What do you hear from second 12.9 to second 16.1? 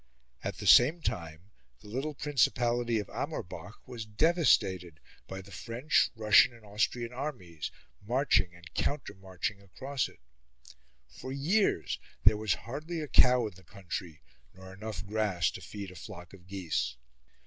a cow in the country, nor enough grass to feed a